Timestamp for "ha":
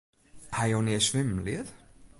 0.55-0.63